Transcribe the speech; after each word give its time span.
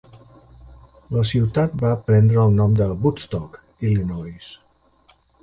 La 1.15 1.25
ciutat 1.31 1.75
va 1.83 1.91
prendre 2.07 2.39
el 2.45 2.57
nom 2.61 2.73
de 2.81 2.89
Woodstock, 3.05 3.61
Illinois. 3.93 4.51